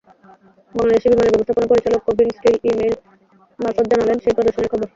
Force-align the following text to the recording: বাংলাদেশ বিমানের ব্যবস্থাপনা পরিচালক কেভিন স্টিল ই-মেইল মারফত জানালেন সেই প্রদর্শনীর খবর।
বাংলাদেশ 0.75 1.03
বিমানের 1.05 1.33
ব্যবস্থাপনা 1.33 1.69
পরিচালক 1.71 2.01
কেভিন 2.07 2.29
স্টিল 2.31 2.55
ই-মেইল 2.63 2.93
মারফত 3.59 3.85
জানালেন 3.91 4.17
সেই 4.19 4.35
প্রদর্শনীর 4.35 4.71
খবর। 4.71 4.87